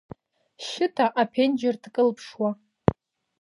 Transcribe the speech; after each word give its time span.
Шьыта 0.65 1.05
аԥенџьнр 1.21 1.75
дкылԥшуа. 1.83 2.51